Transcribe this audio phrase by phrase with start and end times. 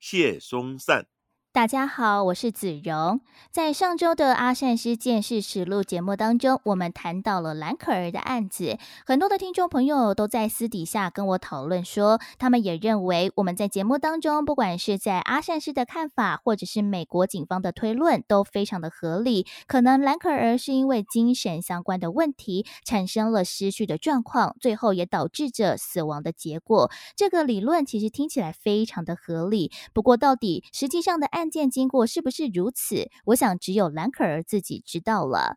[0.00, 1.06] 谢松散。
[1.52, 3.20] 大家好，我是子荣。
[3.50, 8.78] 在上周的阿善师见识实录节目当中，我们谈到了兰可儿的案子。
[9.04, 19.44] 很多的听众朋友都在私底下跟我讨论说，他们也认为我们在节目当中，不管是在阿善师的看法，或者是美国警方的推论，都非常的合理。
[19.66, 26.92] 可能兰可儿是因为精神相关的问题，产生了失序的状况，最后也导致着死亡的结果。
[27.16, 29.72] 这个理论其实听起来非常的合理。
[29.92, 33.10] 不过，到底实际上的案件经过是不是如此？
[33.26, 35.56] 我想只有兰可儿自己知道了。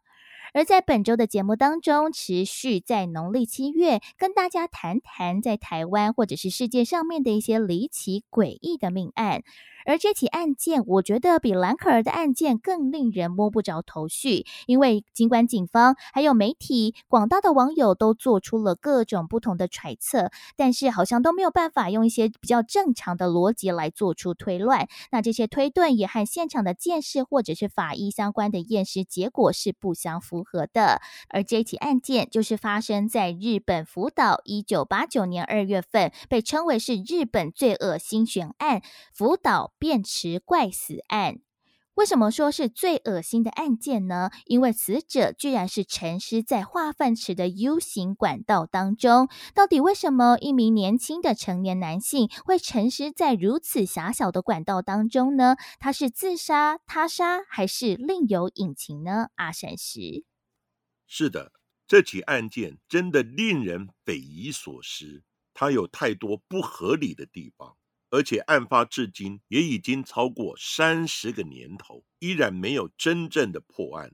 [0.53, 9.41] 而在本周的节目当中，持续在农历七月跟大家谈谈在台湾或者是世界上面的一些离奇诡异的命案。
[9.85, 24.87] 而这起案件，我觉得比兰可儿的案件更令人摸不着头绪，因为尽管警方还有媒体、广大的网友都做出了各种不同的揣测，但是好像都没有办法用一些比较正常的逻辑来做出推断。
[25.11, 31.01] 那这些推断也和现场的见识或者是法医相关的验尸结果是不相符合的。
[31.29, 38.81] 而这起案件就是发生在日本福岛，一九八九年二月份，被称为是日本罪恶新悬案——
[39.13, 39.72] 福岛。
[39.83, 41.39] 便池怪死案，
[41.95, 44.29] 为什么说是最恶心的案件呢？
[44.45, 49.27] 因为死者居然是沉尸在化粪池的 U 型管道当中。
[49.53, 55.57] 到底为什么一名年轻的成年男性会沉尸在如此狭小的管道当中呢？
[55.81, 59.31] 他是自杀、他杀，还是另有隐情呢？
[59.35, 60.23] 阿善石，
[61.05, 61.51] 是的，
[61.85, 65.23] 这起案件真的令人匪夷所思，
[65.53, 67.75] 它有太多不合理的地方。
[68.13, 74.13] 而且案发至今也已经超过三十个年头，依然没有真正的破案。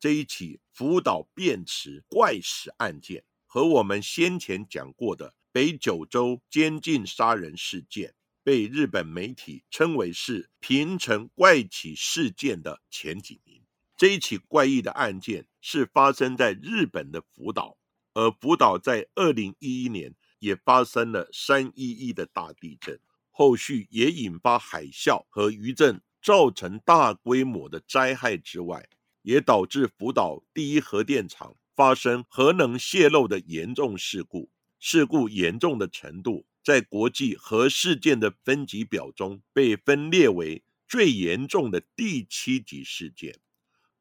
[0.00, 13.62] 这一起福岛便池怪死案件，和我们先前讲过的北九州监禁杀人事件，被日本媒体称为是平成怪奇事件的前几名。
[13.94, 17.76] 这一起怪异的案件是发生在日本的福岛，
[18.14, 22.98] 而福岛在二零一一年也发生了三一一的大地震。
[23.38, 28.88] 后续也引发海啸和余震，造成大规模的灾害之外，
[29.22, 34.50] 也导致福岛第一核电厂发生核能泄漏的严重事故。
[34.80, 43.38] 事故严重的程度，在国际核事件的分级表中被分列为最严重的第七级事件。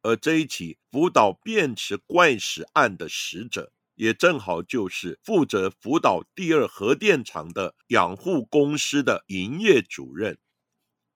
[0.01, 3.71] 而这一起福岛便池怪死案的死者。
[3.97, 10.37] 也正好就是负责福岛第二核电厂的养护公司的营业主任。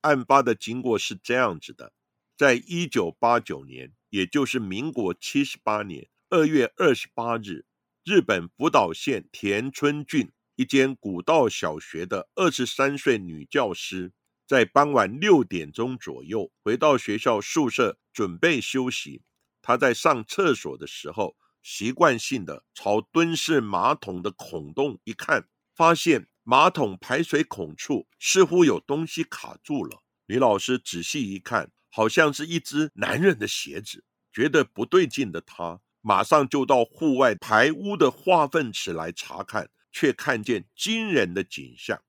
[0.02, 1.94] 案发的经过是这样子的：
[2.36, 7.66] 在一九八九年，也就是民国七十八年二月二十八日，
[8.04, 14.12] 日本福岛县田村郡一间古道小学的二十三岁女教师，
[14.48, 19.22] 在傍晚六点钟左右回到学校宿舍准备休息。
[19.62, 21.38] 她在上厕所的时候。
[21.62, 30.02] 习惯性的朝蹲式马桶的孔洞一看，发现马桶排水孔处似乎有东西卡住了。
[30.26, 34.04] 李老师仔细一看，好像是一只男人的鞋子。
[34.34, 42.02] 觉得不对劲的他，马上就到户外排污的化粪池来查看，却看见惊人的景象。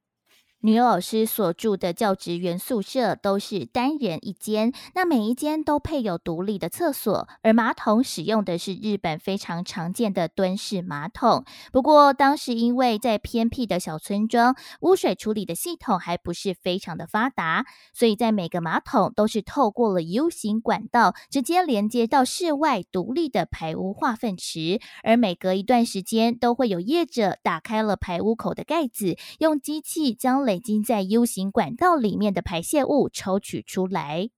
[0.64, 11.44] 女老师所住的教职员宿舍都是单人一间，那每一间都配有独立的厕所，而马桶使用的是日本非常常见的蹲式马桶。
[11.72, 34.30] 不过当时因为在偏僻的小村庄，污水处理的系统还不是非常的发达，所以在每个马桶都是透过了 U 型管道直接连接到室外独立的排污化粪池，而每隔一段时间都会有业者打开了排污口的盖子，用机器将已经在 U 型管道里面的排泄物抽取出来，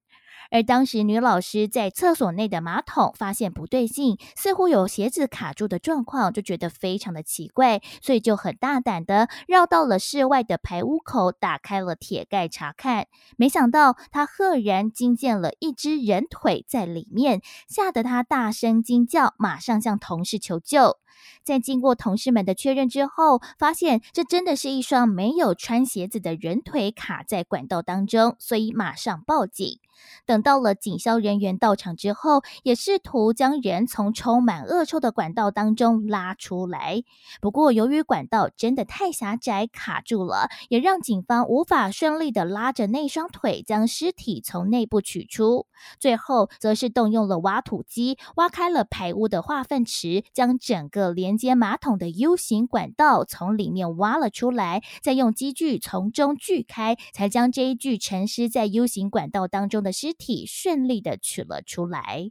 [0.50, 13.06] 而当时女老师在厕所内的马桶发现不对劲，似乎有鞋子卡住的状况，就觉得非常的奇怪，所以就很大胆的绕到了室外的排污口，打开了铁盖查看。
[13.37, 20.99] 没想到她赫然惊见了一只人腿在里面，吓得她大声惊叫，马上向同事求救。
[21.43, 29.78] 在经过同事们的确认之后，发现这真的是一双没有穿鞋子的人腿卡在管道当中，所以马上报警。
[30.26, 37.05] 等到了警消人员到场之后，也试图将人从充满恶臭的管道当中拉出来。
[37.40, 45.67] 不过，由于管道真的太狭窄，卡住了，也让警方无法顺利的拉着那双腿将尸体从内部取出。
[46.00, 62.30] 最后，则是动用了挖土机，挖开了排污的化粪池，将整个连接马桶的 U 型管道从里面挖了出来，再用机具从中锯开，才将这一具沉尸在 U 型管道当中的尸体顺利的取了出来。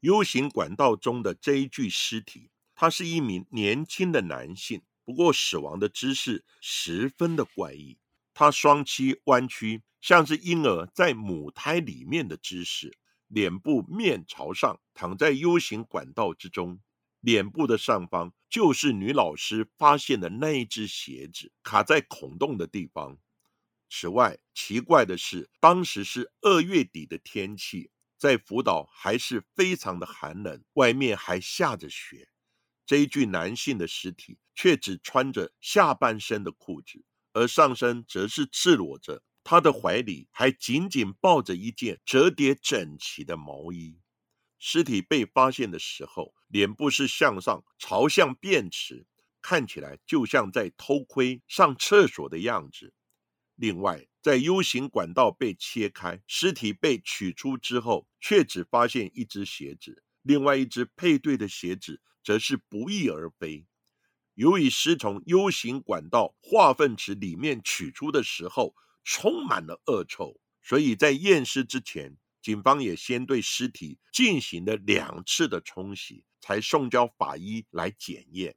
[0.00, 7.98] U 型管道中的这一具尸体，他是一名年轻的男性，不过死亡的姿势十分的怪异。
[8.32, 16.78] 他双膝弯曲，像是婴儿在母胎里面的姿势，脸部面朝上躺在 U 型管道之中，
[17.20, 23.18] 脸部的上方就是女老师发现的那一只鞋子卡在孔洞的地方。
[23.90, 32.28] 此外，奇怪的是，当时是二月底的天气，在福岛还是非常的寒冷，外面还下着雪。
[32.84, 37.04] 这一具男性的尸体却只穿着下半身的裤子。
[37.32, 43.98] 而上身则是赤裸着，他的怀里还紧紧抱着一件折叠整齐的毛衣。
[44.58, 49.06] 尸体被发现的时候，脸部是向上朝向便池，
[49.40, 52.92] 看起来就像在偷窥上厕所的样子。
[53.54, 63.66] 另外，在 U 型管道被切开，尸体被取出之后，却只发现一只鞋子，另外一只配对的鞋子则是不翼而飞。
[64.34, 72.16] 由于尸从 U 型管道化粪池里面取出的时候充满了恶臭，所以在验尸之前，
[72.48, 78.56] 警方也先对尸体进行了两次的冲洗，才送交法医来检验。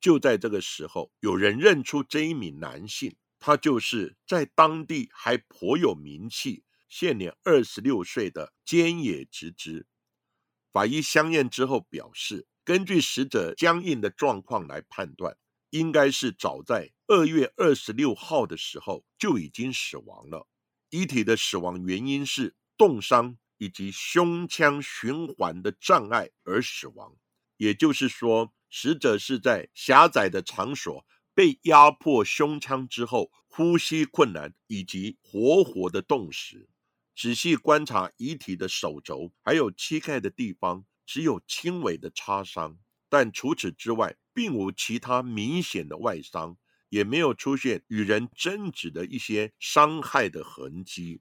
[0.00, 9.86] 就在这个时候，有人认出这一名男性，他就是在当地还颇有名气、现年二十六岁的菅野直之。
[10.72, 12.46] 法医相验之后表示。
[12.64, 15.36] 根据死者僵硬的状况来判断，
[15.70, 20.48] 应该是早在二月二十六号的时候就已经死亡了。
[20.90, 27.16] 遗体的死亡原因是冻伤以及胸腔循环的障碍而死亡，
[27.56, 36.68] 也就是说，死者是在狭窄的场所被压迫胸腔之后，呼吸困难以及活活的冻死。
[37.14, 40.84] 仔细观察遗体的手肘还有膝盖的地方。
[41.08, 46.58] 只有轻微的擦伤，但除此之外，并无其他明显的外伤，
[46.88, 51.20] 也没有出现与人争执的一些伤害的痕迹。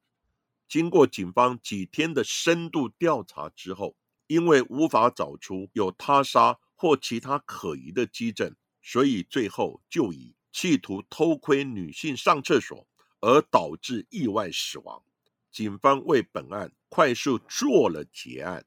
[0.75, 3.95] 经过警方几天的深度调查之后，
[4.27, 12.85] 因为无法找出有他杀或其他可疑的机证，所以最后就以企图偷窥女性上厕所
[13.21, 15.01] 而导致意外死亡。
[15.49, 18.65] 警方为本案快速做了结案。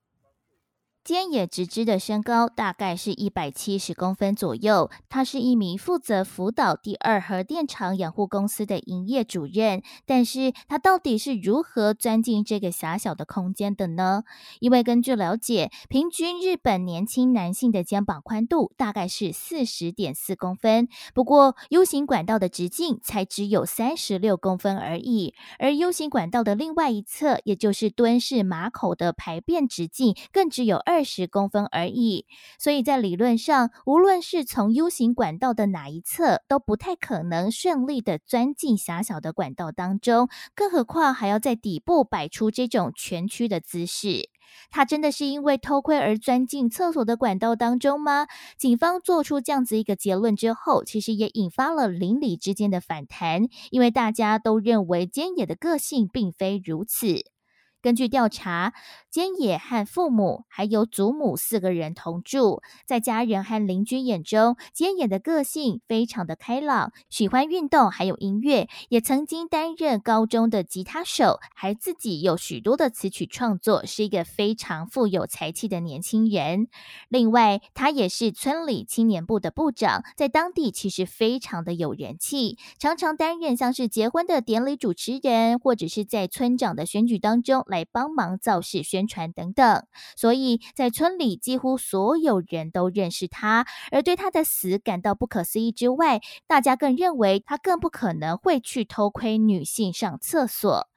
[1.08, 9.82] 菅野直之的身高大概是一百七十公分左右，他是一名负责福岛第二核电厂养护公司的营业主任。
[10.04, 14.24] 但是他到底是如何钻进这个狭小的空间的呢？
[14.60, 25.32] 因为根据了解，平均日本年轻男性的肩膀宽度大概是四十点四公分，不过 U 型管道的直径才只有三十六公分而已。
[25.58, 30.97] 而 U 型管道的另外一侧，也就是蹲式马口的排便直径，更只有二。
[30.98, 32.26] 二十公分而已，
[32.58, 44.28] 所以在理论上，无论是从 U 型管道的哪一侧，都不太可能顺利的钻进狭小的管道当中，更何况还要在底部摆出这种蜷曲的姿势。
[44.70, 48.26] 他真的是因为偷窥而钻进厕所的管道当中吗？
[48.58, 57.22] 警方做出这样子一个结论之后，其实也引发了邻里之间的反弹，因为大家都认为菅野的个性并非如此。
[57.80, 58.74] 根据调查，
[59.12, 62.60] 菅野和父母还有祖母四个人同住。
[62.84, 76.66] 在家人和邻居眼中，菅野的个性非常的开朗，喜欢运动，还有音乐，也曾经担任高中的吉他手，还自己有许多的词曲创作，是一个非常富有才气的年轻人。
[77.08, 87.64] 另外，他也是村里青年部的部长，在当地其实非常的有人气，常常担任像是结婚的典礼主持人，或者是在村长的选举当中。
[87.68, 100.88] 来帮忙造势宣传等等，所以在村里几乎所有人都认识他，而对他的死感到不可思议之外，大家更认为他更不可能会去偷窥女性上厕所。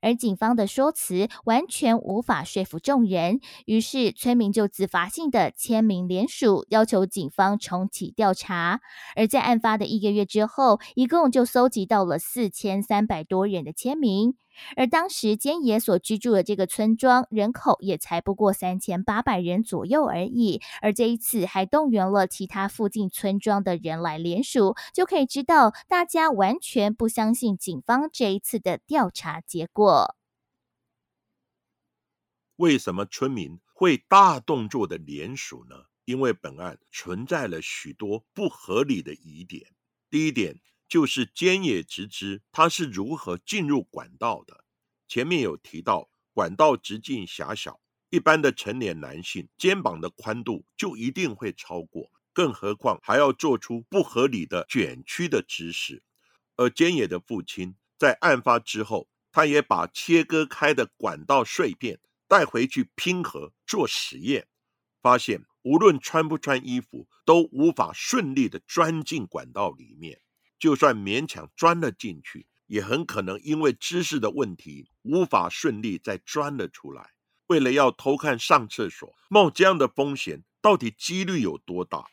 [0.00, 8.80] 而警方的说辞完全无法说服众人，于是村民就自发性的签名联署，要求警方重启调查。
[9.14, 14.34] 而在案发的一个月之后，一共就搜集到了四千三百多人的签名。
[14.76, 30.16] 而当时菅野所居住的这个村庄人口也才不过三千八百人左右而已，而这一次还动员了其他附近村庄的人来联署，就可以知道大家完全不相信警方这一次的调查结果。
[32.56, 35.84] 为什么村民会大动作的联署呢？
[36.04, 39.74] 因为本案存在了许多不合理的疑点。
[40.08, 40.60] 第一点。
[40.88, 44.66] 就是菅野直之，他是如何进入管道的？
[45.08, 47.80] 前面有提到，管道直径狭小，
[48.10, 56.02] 一般的成年男性肩膀的宽度就一定会超过，更何况还要做出不合理的卷曲的姿势。
[56.56, 61.98] 而菅野的父亲在案发之后，他也把切割开的管道碎片
[62.28, 64.46] 带回去拼合做实验，
[65.00, 70.20] 发现无论穿不穿衣服，都无法顺利的钻进管道里面。
[70.58, 77.10] 就算勉强钻了进去，也很可能因为知识的问题，无法顺利再钻了出来。
[77.48, 82.04] 为了要偷看上厕所，冒这样的风险，到底几率有多大？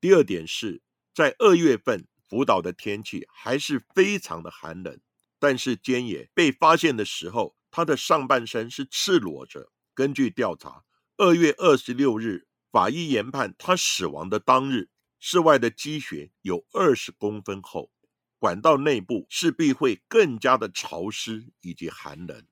[0.00, 0.82] 第二点是
[1.14, 5.00] 在二月份，福岛的天气还是非常的寒冷，
[5.40, 9.72] 但是菅野被发现的时候，他的上半身是赤裸着。
[9.94, 10.84] 根据调查，
[11.16, 14.90] 二月二十六日，法医研判他死亡的当日。
[15.22, 17.90] 室外的积雪有二十公分厚，
[18.38, 22.46] 管道内部势必会更加的潮湿以及寒冷，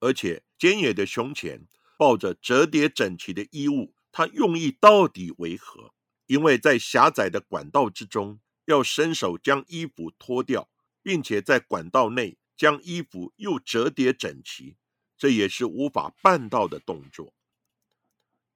[0.00, 1.66] 而且菅野的胸前
[1.98, 5.92] 抱着折叠整齐的衣物，他用意到底为何？
[6.24, 10.70] 因为在狭窄的管道之中，要伸手将衣服脱掉，
[11.08, 14.76] 并且在管道内将衣服又折叠整齐，
[15.16, 17.32] 这也是无法办到的动作。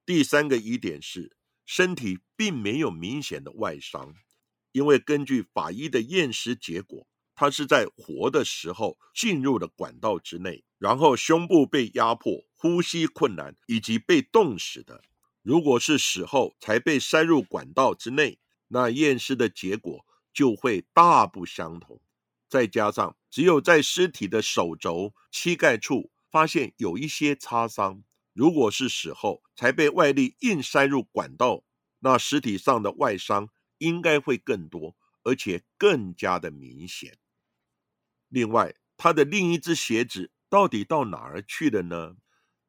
[0.05, 1.35] 第三个疑点是。
[1.65, 4.13] 身体并没有明显的外伤，
[4.73, 15.01] 因为根据法医的验尸结果，他是在活的时候进入了管道之内，然后胸部被压迫、呼吸困难以及被冻死的。
[15.41, 22.01] 如果是死后才被塞入管道之内，那验尸的结果就会大不相同。
[22.53, 28.03] 再加上只有在尸体的手肘、膝盖处发现有一些擦伤。
[28.31, 31.63] 如果是死后才被外力硬塞入管道，
[32.01, 37.17] 那尸体上的外伤应该会更多，而且更加的明显。
[38.29, 42.17] 另外，他的另一只鞋子到底到哪儿去了呢？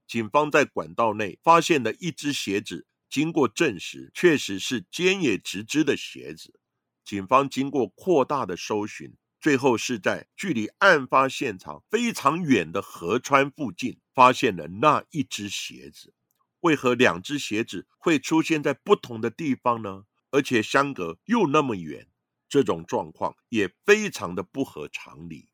[0.06, 6.58] 警方在管道内发现的一只鞋子，经过证实，确实是菅野直之的鞋子。
[7.04, 9.14] 警方经过扩大的搜寻。
[9.44, 16.14] 最后是在距离案发现场非常远的河川附近发现了那一只鞋子。
[16.60, 20.04] 为何两只鞋子会出现在不同的地方呢？
[20.30, 22.06] 而且相隔又那么远，
[22.48, 25.50] 这种状况也非常的不合常理。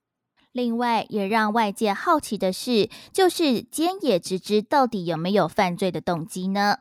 [0.52, 6.76] 另外，也让外界好奇的是，就是菅野直之到底有没有犯罪的动机呢？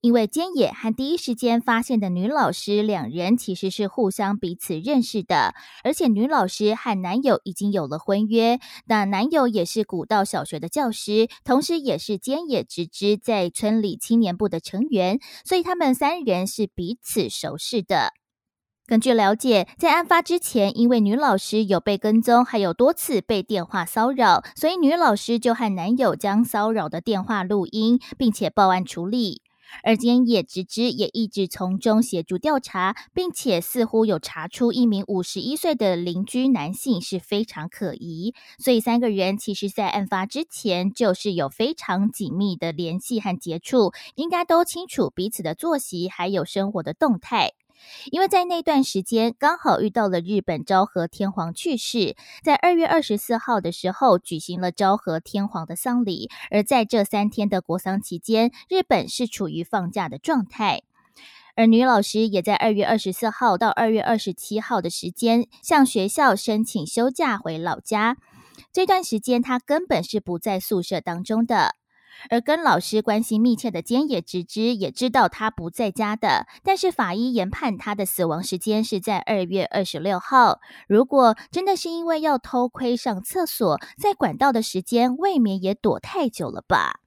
[0.00, 18.12] 因为菅野和第一时间发现的女老师两人其实是互相彼此认识的，而且女老师和男友已经有了婚约，那男友也是古道小学的教师，同时也是菅野直之在村里青年部的成员，所以他们三人是彼此熟识的。
[18.86, 29.42] 根据了解，在案发之前，因为女老师有被跟踪，还有多次被电话骚扰，所以女老师就和男友将骚扰的电话录音，并且报案处理。
[29.82, 47.52] 而菅野直之也一直从中协助调查，并且似乎有查出一名五十一岁的邻居男性是非常可疑，所以三个人其实在案发之前就是有非常紧密的联系和接触，应该都清楚彼此的作息还有生活的动态。
[48.10, 60.82] 因为在那段时间刚好遇到了日本昭和天皇去世，在二月二十四号的时候举行了昭和天皇的丧礼，而在这三天的国丧期间，日本是处于放假的状态，
[61.56, 68.16] 而女老师也在二月二十四号到二月二十七号的时间向学校申请休假回老家，
[68.72, 71.74] 这段时间她根本是不在宿舍当中的。
[72.30, 80.60] 而跟老师关系密切的菅野直之也知道他不在家的，但是法医研判他的死亡时间是在二月二十六号。
[80.88, 87.00] 如果真的是因为要偷窥上厕所，在管道的时间未免也躲太久了吧？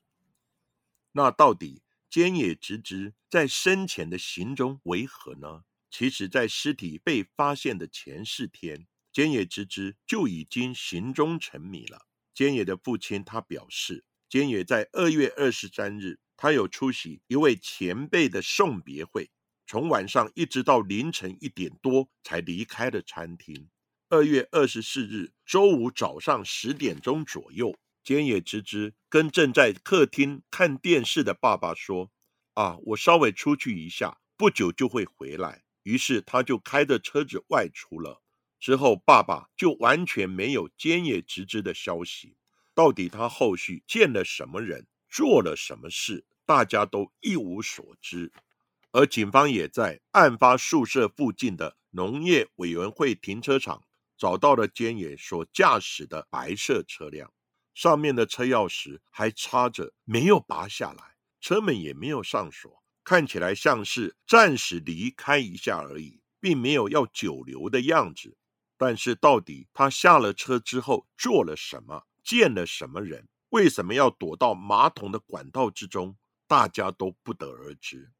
[1.13, 5.63] 那到底菅野直之在生前的行踪为何呢？
[5.89, 12.05] 其实，在尸体被发现的前四天，菅野直之就已经行踪成谜了。
[12.33, 19.29] 菅野的父亲他表示，菅野在二月二十三日，他有出席一位前辈的送别会，
[19.67, 23.69] 从晚上一直到凌晨一点多才离开了餐厅。
[24.07, 32.09] 二月二十四日周五早上十点钟左右，菅野直之跟正在客厅看电视的爸爸说
[32.55, 38.23] ：“啊，我稍微出去一下，不久就会回来。”于是他就开着车子外出了。
[38.61, 42.37] 之后，爸爸就完全没有菅野直之的消息。
[42.81, 48.31] 到底他后续见了什么人，做了什么事，大家都一无所知。
[48.91, 53.83] 而警方也在案发宿舍附近的农业委员会停车场
[54.17, 57.31] 找到了菅野所驾驶的白色车辆，
[57.75, 68.35] 上面的车钥匙还插着，没有拔下来，车门也没有上锁，看起来像是暂时离开一下而已，并没有要久留的样子。
[68.75, 78.11] 但是，到底他下了车之后做了什么，见了什么人，为什么要躲到马桶的管道之中，大家都不得而知。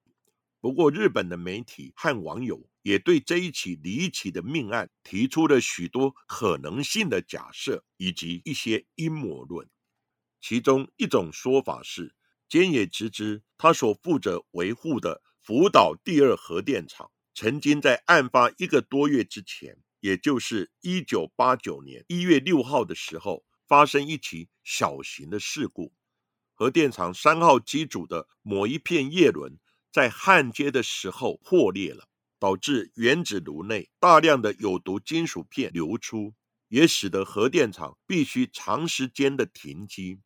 [0.60, 9.70] 不过，日本的媒体和网友也对这一起离奇的命案提出了许多可能性的假设以及一些阴谋论。
[10.40, 12.16] 其中一种说法是，
[12.50, 19.78] 菅野直之他所负责维护的福岛第二核电厂，曾经在案发一个多月之前。
[20.02, 25.94] 也就是一九八九年一月六号的时候，发生一起小型的事故，
[26.54, 29.58] 核电厂三号机组的某一片叶轮
[29.94, 36.34] 在焊接的时候破裂了，导致原子炉内大量的有毒金属片流出，
[36.68, 40.20] 也使得核电厂必须长时间的停机。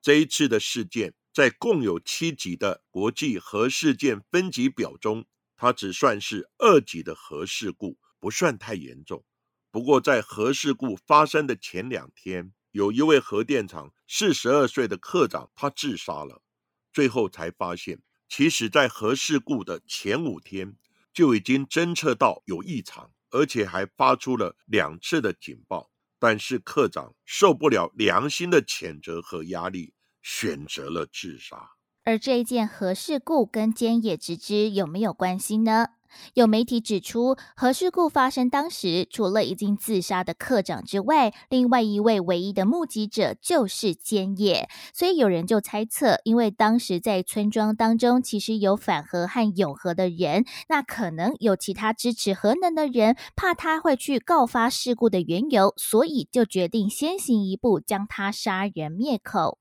[0.00, 5.26] 这一次的事件，在共有七级的国际核事件分级表中，
[5.56, 7.98] 它只算是二级的核事故。
[8.20, 9.24] 不算太严重，
[9.72, 16.42] 不过在核事故发生的前两天，有一位核电厂四十二岁的科长他自杀了。
[16.92, 20.76] 最后才发现，其实在核事故的前五天
[21.10, 25.90] 就已经侦测到有异常，而且还发出了两次的警报。
[26.18, 31.70] 但是科长受不了良心的谴责和压力，选择了自杀。
[32.04, 35.95] 而这一件核事故跟菅野直之有没有关系呢？
[36.34, 44.68] 有媒体指出，核事故发生当时，除了已经自杀的科长之外，另外一位唯一的目击者就是菅野。
[44.92, 59.58] 所以有人就猜测，因为当时在村庄当中其实有反核和永核的人，那可能有其他支持核能的人，怕他会去告发事故的缘由，所以就决定先行一步将他杀人灭口。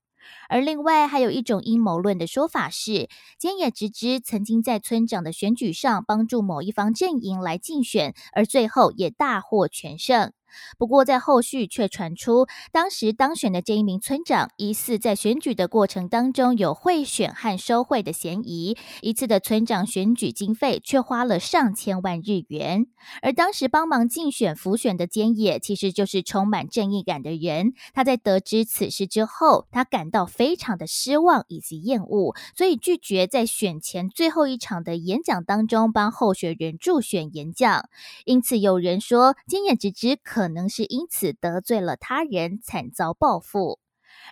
[0.50, 3.10] 而另外还有一种阴谋论的说法是，
[3.40, 10.32] 菅野直之曾经在村长的选举上帮助某一方阵营来竞选，而最后也大获全胜。
[10.78, 22.88] 不过，在后续却传出，当时当选的这一名村长疑似在选举的过程当中有贿选和收贿的嫌疑，一次的村长选举经费却花了上千万日元。
[23.22, 27.74] 而当时帮忙竞选辅选的菅野，其实就是充满正义感的人。
[27.94, 37.90] 他在得知此事之后，他感到非常的失望以及厌恶，所以拒绝在选前最后一场的演讲当中帮候选人助选演讲。
[38.24, 40.45] 因此，有人说菅野直之可。
[40.46, 43.80] 可能是因此得罪了他人，惨遭报复。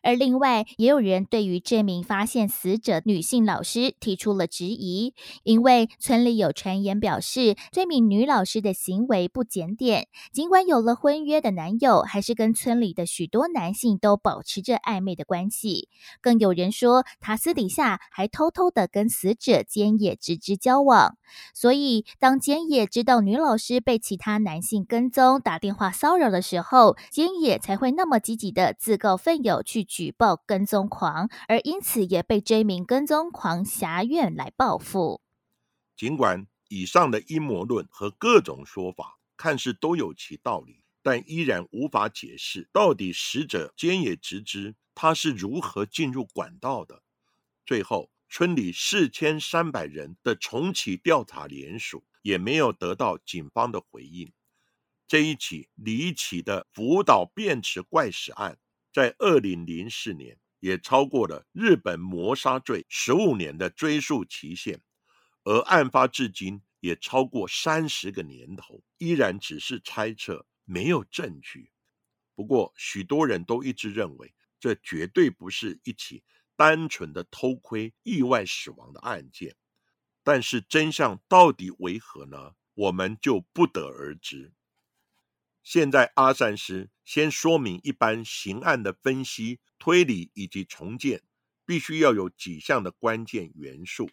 [0.02, 15.90] 而另外，也有人对于这名发现死者女性老师提出了质疑，因为村里有传言表示，这名女老师的行为不检点，尽管有了婚约的男友，还是跟村里的许多男性都保持着暧昧的关系。
[16.22, 21.18] 更有人说，她私底下还偷偷的跟死者菅野直之交往。
[21.54, 29.83] 所以，当菅野知道女老师被其他男性跟踪、打电话骚扰的时候，菅野才会那么积极的自告奋勇去。
[29.84, 35.22] 举报跟踪狂，而因此也被这名跟踪狂侠怨来报复。
[35.96, 47.04] 尽管以上的阴谋论和各种说法看似都有其道理，但依然无法解释到底死者菅野直之他是如何进入管道的。
[47.66, 54.32] 最后，村里四千三百人的重启调查联署也没有得到警方的回应。
[55.08, 58.58] 这一起离奇的福岛变池怪死案。
[58.94, 64.80] 在二零零四年，也超过了日本谋杀罪十五年的追诉期限，
[65.44, 71.72] 而案发至今也超过三十个年头，依然只是猜测，没有证据。
[72.36, 76.24] 不过，许多人都一直认为，这绝对不是一起
[76.56, 79.56] 单纯的偷窥意外死亡的案件。
[80.24, 82.54] 但是，真相到底为何呢？
[82.76, 84.54] 我们就不得而知。
[85.64, 91.24] 现在阿善师先说明一般刑案的分析、推理以及重建，
[91.66, 94.10] 必须要有几项的关键元素，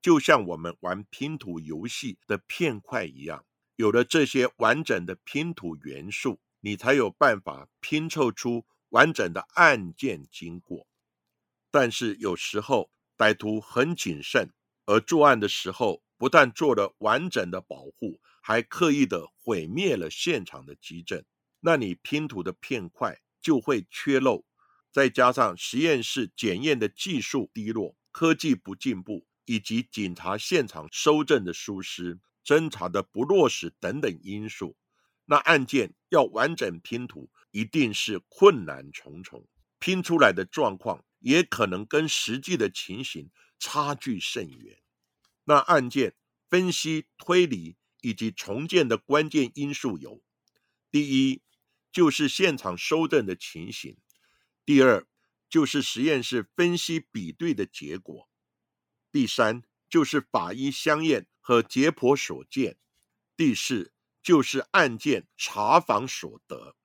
[0.00, 3.44] 就像我们玩拼图游戏的片块一样，
[3.76, 10.86] 有了这些完整的拼图元素，你才有办法拼凑出完整的案件经过。
[11.70, 14.50] 但是有时候歹徒很谨慎，
[14.86, 18.20] 而作案的时候不但做了完整的保护。
[18.46, 21.24] 还刻意的毁灭了现场的基证，
[21.60, 24.44] 那你拼图的片块就会缺漏，
[24.92, 34.76] 再加上实验室检验的技术低落、科技不进步，以及警察现场收证的疏失、侦查的不落实等等因素，
[35.24, 44.76] 那案件要完整拼图一定是困难重重，拼出来的状况也可能跟实际的情形差距甚远。
[45.44, 46.14] 那案件
[46.50, 47.78] 分析推理。
[48.04, 50.22] 以及重建的关键因素有：
[50.90, 51.40] 第一，
[51.90, 53.94] 就是现场收证的情形；
[54.62, 55.06] 第二，
[55.48, 58.28] 就是实验室分析比对的结果；
[59.10, 62.74] 第三，就是法医相验和解剖所见；
[63.38, 66.76] 第四，就是案件查访所得。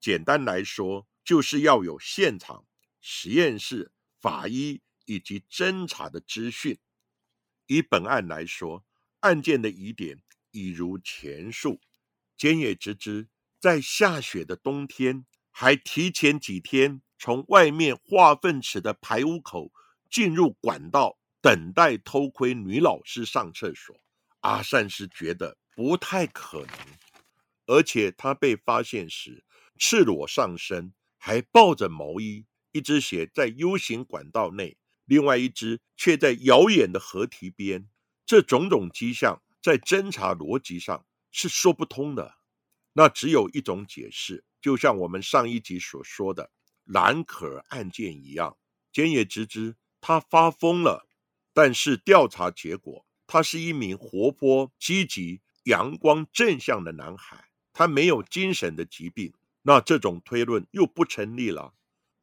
[0.00, 2.64] 简单来说，就是要有现场、
[3.02, 6.78] 实验室、法医以及侦查的资讯。
[7.66, 8.86] 以本案来说。
[9.26, 11.80] 案件的疑点已如前述，
[12.38, 13.26] 菅野直之
[13.58, 19.72] 在下雪的冬天，还提前几天从外面化粪池的排污口
[20.08, 24.00] 进入管道，等待偷窥女老师上厕所。
[24.42, 26.76] 阿善是觉得不太可能，
[27.66, 29.44] 而且他被发现时
[29.76, 37.88] 赤裸上身，还抱着毛衣，一只鞋在 U 型管道内，另外一只却在遥远的河堤边。
[38.26, 42.38] 这种种迹象在侦查逻辑上是说不通的，
[42.92, 46.50] 那只有一种解释，就像我们上一集所说的
[46.84, 48.56] 蓝可案件一样，
[48.92, 51.06] 菅野直之他发疯了，
[51.54, 61.74] 但是调查结果，他是一名活泼、积极、阳光、正向的男孩，他没有精神的疾病，那这种推论又不成立了。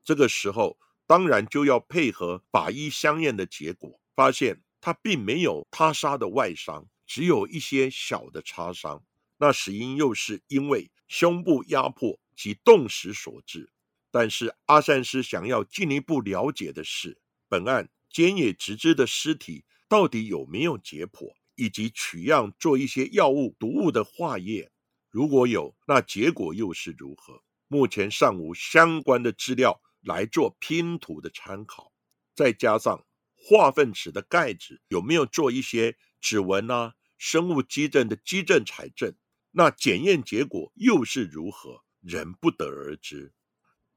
[0.03, 4.61] 这个时候，当然就要配合法医相验的结果，发现。
[4.85, 9.01] 他并没有他杀的外伤，只有一些小的擦伤。
[9.37, 13.71] 那死因又是因为胸部压迫及冻死所致。
[14.11, 17.17] 但是阿善师想要进一步了解的是，
[17.47, 24.69] 本案菅野直之的尸体到底有没有解剖，以及取样做一些药物毒物的化验。
[25.09, 27.41] 如果有，那结果又是如何？
[27.69, 31.93] 目前尚无相关的资料来做拼图的参考。
[32.35, 33.05] 再加上。
[33.45, 39.13] 化粪池的盖子有没有做一些指纹啊、生物基证的基证采证？
[39.51, 41.83] 那检验结果又是如何？
[41.99, 43.33] 仍不得而知。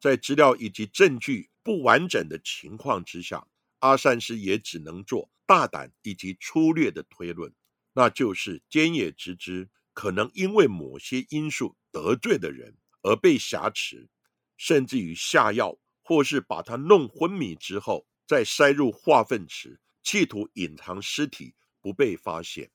[0.00, 3.46] 在资料以及证据不完整的情况之下，
[3.78, 7.54] 阿善师也只能做大胆以及粗略的推论，
[7.92, 14.08] 那就是菅野直之可能因为某些因素得罪的人而被挟持，
[14.56, 18.08] 甚至于下药，或是把他弄昏迷之后。
[18.26, 22.70] 再塞入化粪池，企图隐藏尸体不被发现。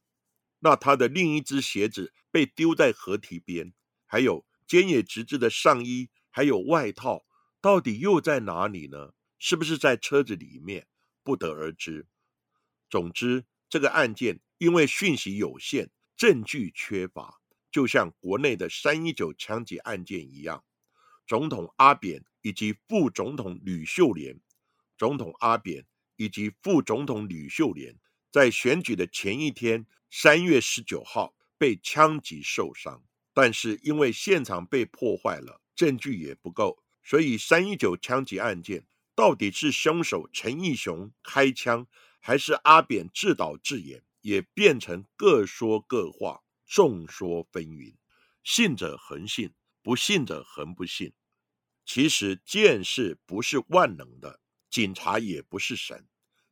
[0.60, 3.74] 那他的另一只鞋子被丢在河堤边，
[4.06, 7.26] 还有菅野直之的上衣还有外套，
[7.60, 9.14] 到底又在哪里呢？
[9.38, 10.88] 是不是在车子里面？
[11.24, 12.08] 不得而知。
[12.90, 20.64] 总之，这个案件因为讯息有限，证据缺乏，就像国内的三一九枪击案件一样，
[21.26, 24.40] 总统阿扁以及副总统吕秀莲。
[25.02, 25.84] 总统阿扁
[26.16, 27.98] 以及副总统吕秀莲
[28.32, 38.86] 在选举的前一天，三月十九号被枪击受伤，但是因为现场被破坏了，证据也不够，所以三一九枪击案件
[39.16, 41.88] 到底是凶手陈义雄开枪，
[42.20, 47.96] 还是阿扁自导自演，也变成各说各话，众说纷纭，
[48.44, 51.12] 信者恒信，不信者恒不信。
[51.84, 54.41] 其实件事不是万能的。
[54.72, 56.08] 警察也不是神，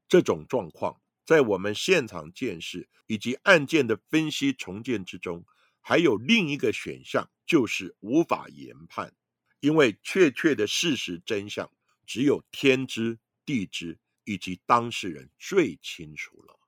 [0.07, 5.45] 这种状况在我们现场见识以及案件的分析重建之中，
[5.79, 9.15] 还有另一个选项，就是无法研判，
[9.61, 11.71] 因为确切的事实真相
[12.05, 16.58] 只有天知地知，以及当事人最清楚了。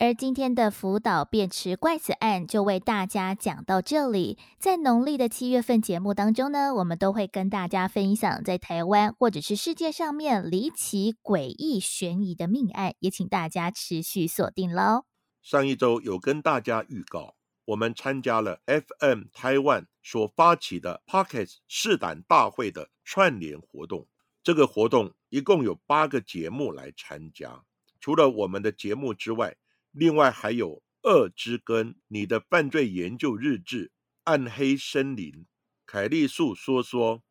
[0.00, 4.38] 而今天的福岛便池怪死案就为大家讲到这里。
[4.56, 15.02] 在农历的七月份节目当中呢，我们都会跟大家分享在台湾或者是世界上面离奇、诡异、悬疑的命案，也请大家持续锁定喽。
[15.42, 17.34] 上一周有跟大家预告，
[17.64, 24.06] 我们参加了 FM 台湾所发起的 Pocket 试胆大会的串联活动。
[24.44, 27.64] 这个活动一共有八个节目来参加，
[27.98, 29.56] 除了我们的节目之外，
[29.90, 33.92] 另外还有《恶之根》、你的犯罪研究日志、
[34.24, 35.46] 暗黑森林、
[35.86, 37.22] 凯利树说说、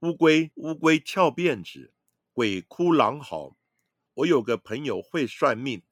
[0.00, 1.92] 乌龟乌龟翘辫子、
[2.32, 3.56] 鬼哭狼嚎。
[4.14, 5.82] 我有个朋友会算命，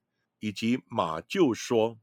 [0.41, 1.99] 以及马就说。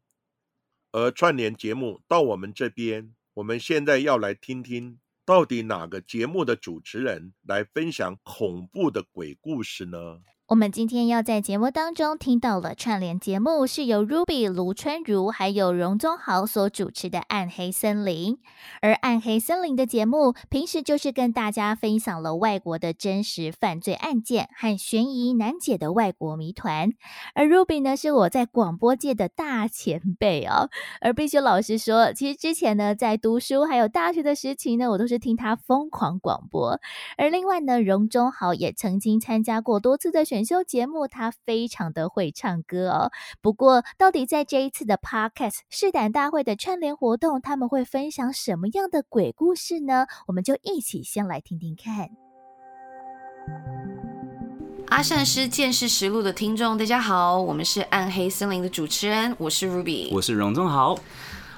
[0.91, 4.99] 而串联节目到我们这边，我们现在要来听听。
[5.25, 10.21] 到底哪个节目的主持人来分享恐怖的鬼故事呢？
[10.47, 18.36] 我们今天要在节目当中听到了串联节目，是由 Ruby 卢春如还有荣宗豪所主持的《暗黑森林》。
[18.79, 26.91] 而《暗黑森林》的节目，平时就是跟大家分享了外国的真实犯罪案件和悬疑难解的外国谜团。
[27.34, 30.69] 而 Ruby 呢，是我在广播界的大前辈哦。
[31.01, 36.79] 而必须老实说，其实之前呢，在读书还有大学的时期呢，我都是听他疯狂广播。
[37.17, 40.35] 而另外呢，荣宗豪也曾经参加过多次的选。
[40.36, 43.10] 选秀节目，他非常的会唱歌哦。
[43.41, 50.08] 不过，到底在这一次的 Podcast 试胆大会的串联活动，他们会分享什么样的鬼故事呢？
[50.28, 52.10] 我们就一起先来听听看。
[54.88, 61.00] 阿善师见识实录的听众，大家好，我们是暗黑森林的主持人，我是 Ruby，我是荣宗豪。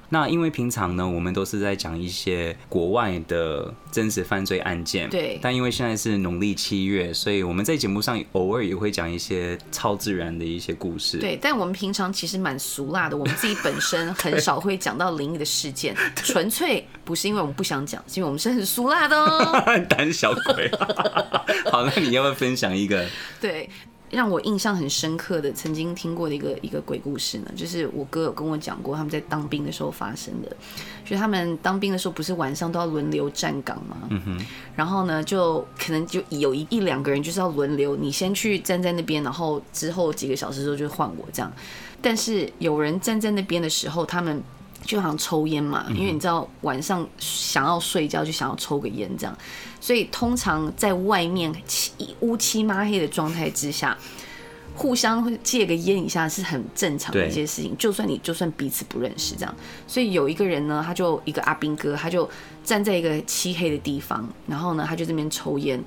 [0.09, 5.09] 那因为平常呢，我们都是在讲一些国外的真实犯罪案件。
[5.09, 5.39] 对。
[5.41, 11.17] 但因为现在是农历七月，所以我们在节目上偶尔也会讲一些超自然的一些故事。
[11.17, 11.37] 对。
[11.41, 19.61] 但我们平常其实蛮俗辣的，我们自己本身很少会讲到灵异的事件， 纯粹不是因为我们不想讲，是因为我们是很俗辣的哦。
[19.89, 20.71] 胆小鬼。
[21.71, 23.05] 好，那你要不要分享一个？
[23.41, 23.69] 对。
[24.09, 30.55] 让我印象很深刻的，曾经听过的一个一个鬼故事呢，就是我哥有跟我讲过，他们在当兵的时候发生的。
[31.05, 33.97] 就他们当兵的时候，不是晚上都要轮流站岗吗？
[34.09, 34.45] 嗯哼。
[34.75, 41.51] 然后呢，就可能就有一一两个人就是要轮流，你先去站在那边，然后之后几个小时之后就换我这样。
[42.01, 44.41] 但是有人站在那边的时候，他们
[44.87, 49.37] 就好像抽烟嘛，因为你知道晚上想要睡觉就想要抽个烟这样。
[49.81, 53.95] 所以通常在外面漆乌漆抹黑的状态之下，
[54.73, 57.75] 互相借个烟一下是很正常的一件事情。
[57.77, 59.55] 就算你就算彼此不认识这样，
[59.87, 62.27] 所以有一个人呢，他就一个阿兵哥，他就
[62.63, 65.83] 站在一个漆黑的地方，然后呢，他就这边抽烟，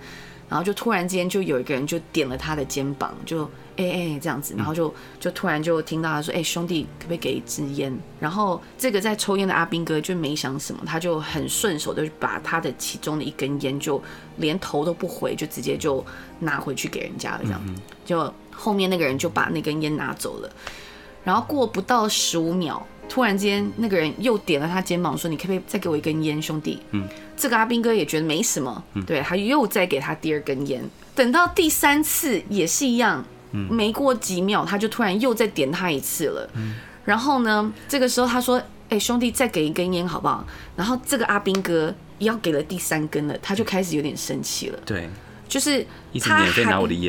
[0.50, 3.50] 然后就突然间就有一个人就点了他的肩膀，就。
[3.76, 14.02] 哎哎，这样子，然后就就突然就听到他说：“哎，兄弟，可不可以给一支烟？”然后这个在抽烟的阿兵哥就没想什么，他就很顺手的把他的其中的一根烟，就
[14.36, 16.04] 连头都不回，就直接就
[16.40, 17.40] 拿回去给人家了。
[17.44, 17.62] 这样，
[18.04, 20.50] 就后面那个人就把那根烟拿走了。
[21.24, 30.83] 然后过不到十五秒，突然间那个人又点了他肩膀说：“你可不可以再给我一根烟，兄弟？”嗯，这个阿兵哥也觉得没什么，对他又再给他第二根烟。
[31.14, 33.23] 等到第三次也是一样。
[33.53, 36.49] 没过几秒，他就突然又再点他一次了。
[37.05, 40.46] 然后呢，这个时候他说：“哎，兄弟，再给一根烟好不好？”
[40.77, 44.79] 然后这个阿兵哥要给了第三根了，他就开始有点生气了。
[44.87, 45.11] 对。
[45.50, 45.84] 就是
[46.20, 46.46] 他还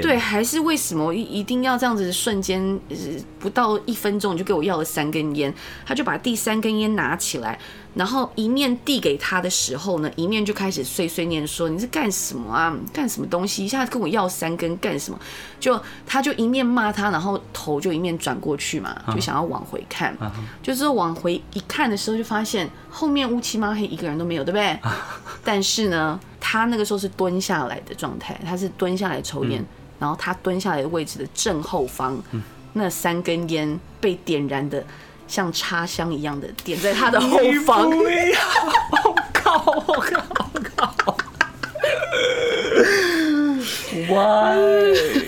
[0.01, 2.11] 对，还是为什么一一定要这样子？
[2.11, 2.79] 瞬间
[3.39, 5.53] 不到一分钟就给我要了三根烟，
[5.85, 7.59] 他就把第三根烟拿起来，
[7.93, 12.75] 然后一面递给他的时候呢，一面就开始碎碎念说：“你是干什么啊？
[12.93, 13.65] 干什么东西？
[13.65, 15.19] 一下跟我要三根干什么？”
[15.59, 20.15] 就他就一面骂他，然后头就一面转过去嘛，就想要往回看，
[20.63, 24.79] 就是往回一看的时候，就发现后面乌漆嘛黑，一个人都没有，对不对？
[25.43, 26.19] 但是呢。
[26.43, 29.63] 他那个时候是蹲下来的状态，他是蹲下来抽烟，
[29.99, 32.19] 然后他蹲下来的位置的正后方，
[32.73, 34.83] 那三根烟被点燃的
[35.31, 37.89] 像插香一样的点在他的后方。
[37.89, 39.63] 我靠！
[39.87, 40.25] 我靠！
[40.53, 41.17] 我靠
[44.09, 45.20] ！Why？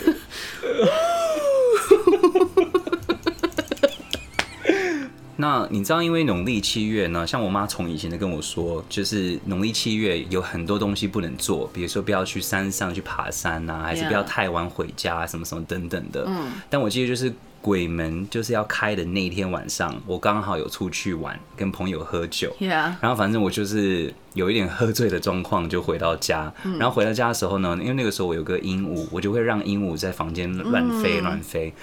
[5.38, 16.26] 那你知道，因为农历七月呢，像我妈从以前就跟我说，就是农历七月有很多东西不能做，比如说不要去山上去爬山呐，还是不要太晚回家，什么什么等等的。
[16.28, 16.52] 嗯。
[16.70, 22.56] 但我记得就是鬼门就是要开的那天晚上，我刚好有出去玩，跟朋友喝酒。
[22.60, 22.94] Yeah。
[23.02, 26.54] 然后反正我就是有一点喝醉的状况，就回到家。
[26.78, 31.74] 然后回到家的时候呢，因为那个时候我有个鹦鹉，我就会让鹦鹉在房间乱飞乱飞。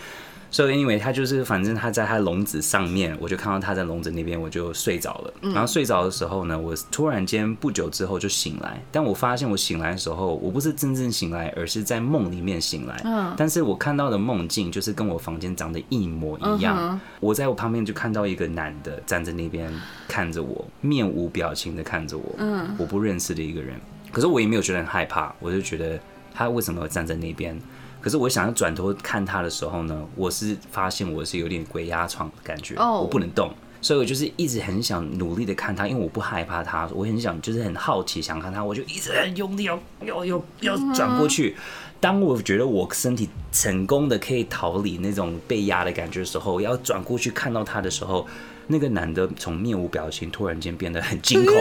[0.50, 5.32] 所以因为他就是反正他在他笼子上面，我就看到他在笼子那边，我就睡着了。
[5.40, 13.00] 然后睡着的时候呢，我突然间不久之后就醒来，但我发现我醒来的时候，我不是真正醒来，而是在梦里面醒来。
[13.04, 16.76] 嗯但是我看到的梦境就是跟我房间长得一模一样。
[16.78, 19.72] 嗯我在我旁边就看到一个男的站在那边
[20.08, 22.34] 看着我，面无表情的看着我。
[22.38, 23.78] 嗯我不认识的一个人，
[24.10, 25.98] 可是我也没有觉得很害怕，我就觉得
[26.34, 27.56] 他为什么会站在那边？
[28.00, 41.56] 可是我想要转头看他的时候呢，我是发现我是有点鬼压床的感觉哦我不能动，所以我就是一直很想努力的看他，因为我不害怕他，我很想就是很好奇想看他，我就一直很用力要要要要转过去。
[42.00, 48.26] 当我觉得我身体成功的可以逃离那种被压的感觉的时候，要转过去看到他的时候，
[48.68, 51.54] 那个男的从面无表情突然间变得很惊恐。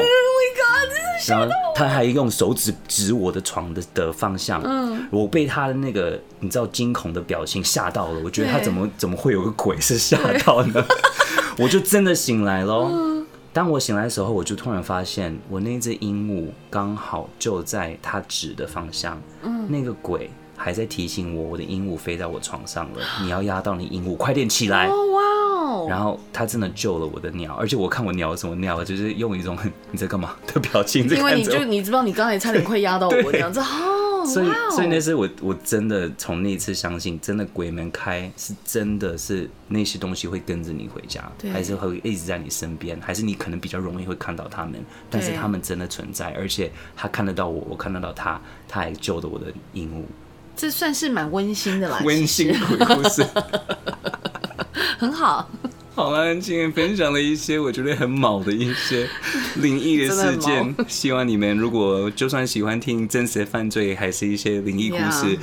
[1.28, 10.86] 然后他还用手指指我的床的的方向，嗯，我被他的那个你知道惊恐的表情吓到了，我觉得他怎么怎么会有个鬼是吓到呢？
[11.58, 12.90] 我就真的醒来喽。
[13.52, 24.88] 当我醒来的时候，我就突然发现我那只鹦鹉刚好就在他指的方向，嗯，那个鬼还在提醒我，我的鹦鹉飞在我床上了，你要压到你鹦鹉，快点起来。
[25.90, 31.44] 然后他真的救了我的鸟，而且我看我鸟怎么鸟，就是用一种很你在干嘛 的表情在因为你。
[31.44, 44.76] 就你知道你刚才差点快压到我对这样子哦，所以所以那是我我真的从那一次相信，真的鬼门开是真的是那些东西会跟着你回家，还是会一直在你身边，还是你可能比较容易会看到他们，
[45.10, 50.04] 但是他们真的存在，而且他看得到我，我看得到他，他还救了我的鹦鹉。
[50.60, 53.26] 这算是蛮温馨的啦，温馨鬼故事。
[55.00, 55.50] 很好。
[55.96, 59.08] 好了，今天分享了一些我觉得很毛的一些
[59.56, 65.38] 灵异的事件，希望你们如果就算喜欢听真实的犯罪，还是一些灵异故事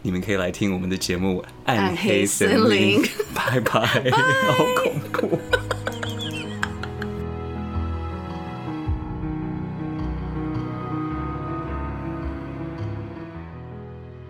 [0.00, 3.02] 你们可以来听我们的节目《暗暗黑黑森林》。
[3.34, 4.10] 拜拜，
[4.48, 5.38] 好恐怖。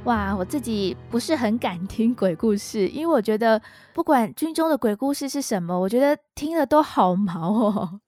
[0.05, 3.63] 哇，我自己不是很敢 听鬼故事，因为我觉得
[3.95, 8.01] 不管军中的鬼故事是什么，我觉得听了都好毛哦。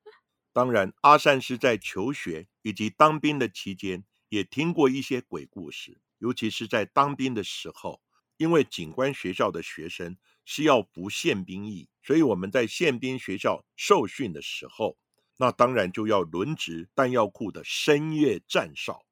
[0.54, 8.00] 当然，阿善是在求学以及当兵的期间，也听过一些鬼故事，尤其是在当兵的时候，
[8.38, 14.96] 因为警官学校的学生是要服宪兵役，所以我们在宪兵学校受训的时候，
[15.36, 19.04] 那当然就要轮值弹药库的深夜站哨。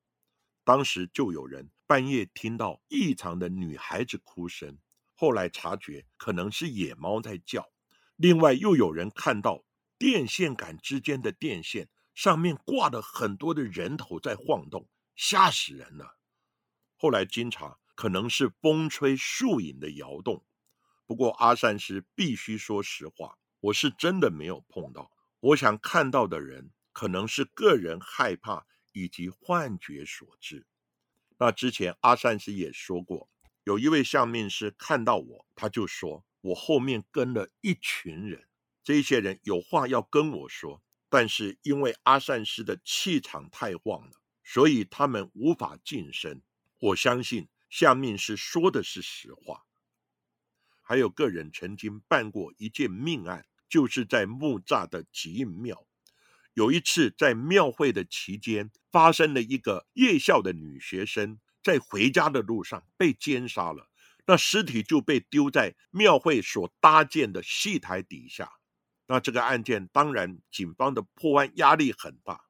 [0.64, 4.78] 当时就有人半夜听到异常的女孩子哭声，
[5.12, 7.68] 后来察觉可能是野猫在叫。
[8.14, 9.64] 另外又有人看到
[9.98, 16.16] 电线杆之间的电线上面挂了很多的人头在晃动，吓死人了。
[16.94, 20.44] 后来经查，可能是风吹树影的摇动。
[21.06, 25.10] 不过阿善师必须说实话，我是真的没有碰到。
[25.40, 30.68] 我想看到的人，可能是个人害怕以及幻觉所致。
[31.42, 33.30] 那之前阿善师也说过，
[33.64, 38.46] 有一位相面师看到我，他就说我后面跟了一群人，
[38.84, 46.42] 这些人有话要跟我说，但是因为阿善师的气场太旺了，所以他们无法近身。
[46.78, 49.64] 我相信相面师说的是实话。
[50.82, 55.86] 还有个人曾经办过一件命案，就是在木栅的吉印庙。
[56.54, 63.88] 有一次在庙会的期间，发生了一个夜校的女学生在回家的路上被奸杀了，
[64.26, 68.50] 那尸体就被丢在庙会所搭建的戏台底下。
[69.06, 72.40] 那这个案件当然警方的破案压力很大，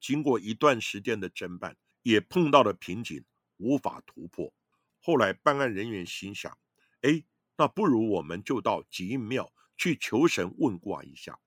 [0.00, 3.24] 经过一段时间的侦办，也碰到了瓶颈，
[3.56, 4.52] 无法突破。
[5.00, 6.56] 后来办案人员心想：
[7.02, 7.22] 哎，
[7.56, 11.38] 那不如我们就到吉印庙去求神问卦一下。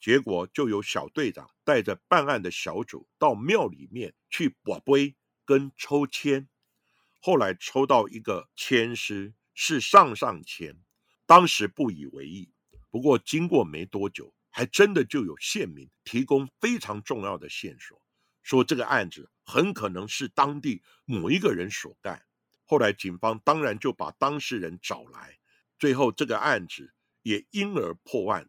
[0.00, 6.48] 结果就有小队长带着办案的小组到庙里面去卜龟跟抽签。
[7.20, 10.76] 后来抽到一个签师是上上签，
[11.26, 12.52] 当时不以为意。
[12.90, 18.00] 不过经过没多久，还真的就有县民提供非常重要的线索，
[18.40, 22.24] 说这个案子很可能是当地某一个人所干。
[22.64, 25.38] 后来警方当然就把当事人找来，
[25.78, 28.48] 最后这个案子也因而破案。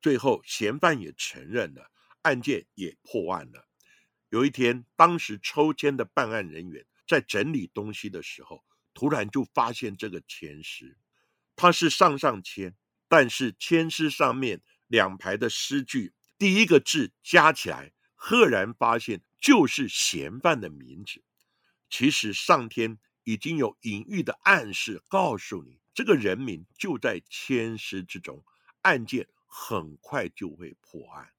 [0.00, 1.90] 最后，嫌犯也承认了，
[2.22, 3.68] 案件也破案了。
[4.30, 10.96] 有一天，当时抽签的办案人员在整理东西的时候，突然就发现这个签诗，
[11.56, 12.74] 它是上上签，
[13.08, 21.22] 但是签诗上面两排的诗句，第一个字加起来，赫然发现就是嫌犯的名字。
[21.88, 28.44] 其实上天已经有隐喻的暗示，告诉你这个人名就在千诗之中，
[28.82, 31.34] 案件很快就会破案。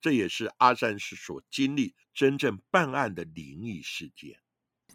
[0.00, 4.40] 这也是阿善师所经历真正办案的灵异事件。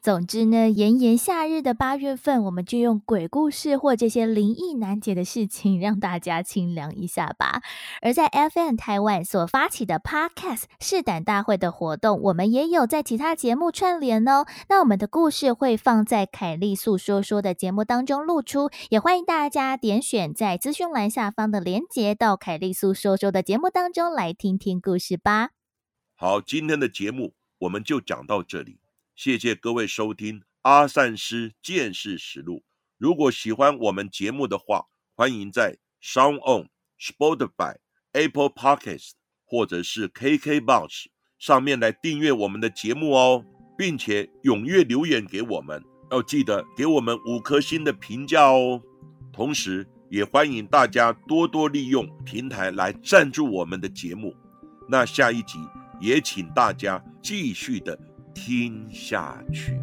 [0.02, 7.62] 总之呢，炎炎夏日的八月份，我们就用鬼故事或这些灵异难解的事情，让大家清凉一下吧。
[8.02, 14.48] 而在 FM 台湾所发起的 Podcast 试胆大会的活动，我们也有在其他节目串联哦。
[14.70, 25.52] 那我们的故事会放在凯丽诉说说的节目当中露出，也欢迎大家点选在资讯栏下方的连接，到凯丽诉说说的节目当中来听听故事吧。
[26.16, 28.81] 好，今天的节目我们就讲到这里。
[29.24, 32.64] 谢谢各位收听阿善师见识实录。
[32.98, 36.70] 如果喜欢我们节目的话，欢迎在 Sound On、
[37.00, 37.76] Spotify、
[38.14, 39.12] Apple Podcasts
[39.46, 41.06] 或者是 KKBox
[41.38, 43.46] 上面来订阅我们的节目哦，
[43.78, 48.82] 并且踊跃留言给我们，要记得给我们五颗星的评价哦。
[49.32, 54.36] 同时，也欢迎大家多多利用平台来赞助我们的节目。
[54.90, 55.60] 那下一集
[56.00, 57.96] 也请大家继续的。
[58.34, 59.80] 听下去。